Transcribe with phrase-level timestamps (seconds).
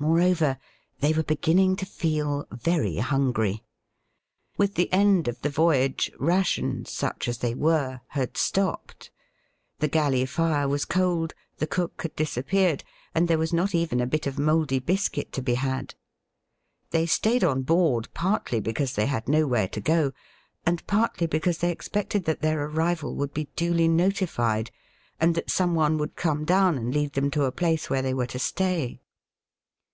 [0.00, 0.58] Moreover,
[1.00, 3.64] they were beginning to feel very hungry.
[4.56, 6.88] With the end of the voyage, rations.
[6.90, 7.18] Digitized by VjOOQIC A PERSONAL EPISODE IK HISTOBT.
[7.26, 9.10] 27 sucli as they were, had stopped.
[9.80, 14.06] The galley fire was cold, the cook had disappeared, and there was not even a
[14.06, 15.96] hit of mouldy hiscuit to be had.
[16.90, 20.12] They stayed on hoard partly because they had nowhere to go,
[20.64, 24.70] and partly because they expected that their arrival would be duly notified,
[25.18, 28.14] and that some one would come down and lead them to a place where they
[28.14, 29.00] were to stay.